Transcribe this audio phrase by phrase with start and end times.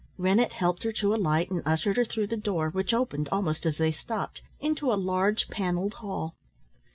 [0.17, 3.77] Rennett helped her to alight and ushered her through the door, which opened almost as
[3.77, 6.33] they stopped, into a large panelled hall.